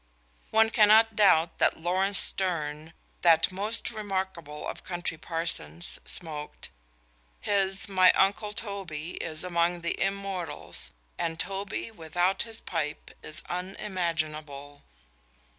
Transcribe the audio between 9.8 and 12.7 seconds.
the immortals, and Toby without his